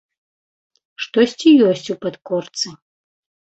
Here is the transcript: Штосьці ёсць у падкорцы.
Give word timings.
Штосьці 1.03 1.49
ёсць 1.69 1.87
у 1.97 1.99
падкорцы. 2.07 2.67